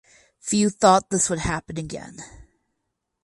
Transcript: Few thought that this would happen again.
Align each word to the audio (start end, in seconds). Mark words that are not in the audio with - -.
Few 0.39 0.71
thought 0.71 1.11
that 1.11 1.15
this 1.15 1.29
would 1.29 1.37
happen 1.37 1.77
again. 1.77 2.23